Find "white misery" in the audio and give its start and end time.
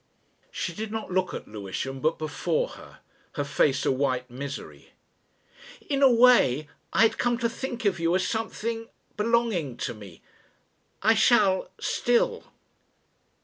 3.91-4.93